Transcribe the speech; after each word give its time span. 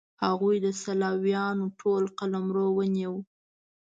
هغوی 0.25 0.55
د 0.65 0.67
سلاویانو 0.83 1.65
ټول 1.79 2.03
قلمرو 2.19 2.65
ونیو. 2.77 3.15